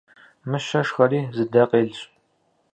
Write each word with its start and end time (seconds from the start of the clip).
Мыщэ 0.49 0.81
шхэри 0.87 1.21
зы 1.35 1.43
дэ 1.51 1.63
къелщ. 1.69 1.99